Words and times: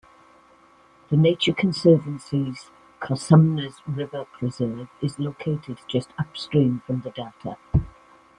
The 1.09 1.15
Nature 1.15 1.53
Conservancy's 1.53 2.71
Cosumnes 2.99 3.81
River 3.85 4.25
Preserve 4.33 4.87
is 4.99 5.19
located 5.19 5.77
just 5.87 6.09
upstream 6.17 6.81
from 6.87 7.01
the 7.01 7.11
Delta. 7.11 7.55